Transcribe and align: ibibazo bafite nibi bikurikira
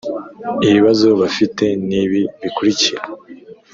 ibibazo 0.67 1.07
bafite 1.21 1.65
nibi 1.89 2.21
bikurikira 2.41 3.01